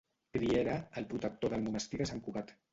[0.37, 2.55] Griera, el protector del monestir de Sant Cugat.